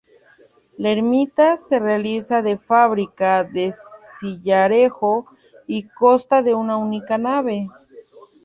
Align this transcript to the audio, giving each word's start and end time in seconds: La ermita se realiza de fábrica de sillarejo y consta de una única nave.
La 0.79 0.89
ermita 0.93 1.57
se 1.57 1.77
realiza 1.77 2.41
de 2.41 2.57
fábrica 2.57 3.43
de 3.43 3.71
sillarejo 3.71 5.27
y 5.67 5.87
consta 5.89 6.41
de 6.41 6.55
una 6.55 6.75
única 6.75 7.19
nave. 7.19 7.69